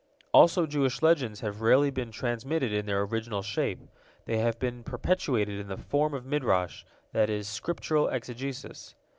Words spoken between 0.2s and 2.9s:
Also Jewish legends have rarely been transmitted in